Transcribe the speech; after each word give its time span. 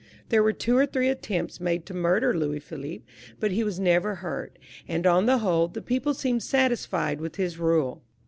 There 0.29 0.41
were 0.41 0.51
two 0.51 0.75
or 0.75 0.87
three 0.87 1.09
attonipts 1.09 1.59
made 1.59 1.85
to 1.85 1.93
murder 1.93 2.35
Louis 2.35 2.57
Philippe, 2.59 3.03
bnt 3.39 3.51
he 3.51 3.63
was 3.63 3.79
novx>r 3.79 4.15
hurt; 4.17 4.57
and, 4.87 5.05
on 5.05 5.27
tlie 5.27 5.37
whole, 5.41 5.67
the 5.67 5.79
people 5.83 6.15
seemed 6.15 6.41
satisfied 6.41 7.21
with 7.21 7.35
his 7.35 7.59
nile. 7.59 8.01